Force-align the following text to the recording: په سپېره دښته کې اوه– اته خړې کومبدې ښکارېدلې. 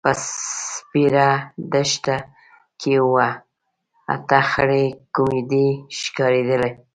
په 0.03 0.11
سپېره 0.23 1.29
دښته 1.71 2.15
کې 2.79 2.93
اوه– 3.03 3.29
اته 4.13 4.39
خړې 4.51 4.85
کومبدې 5.15 5.67
ښکارېدلې. 5.99 6.71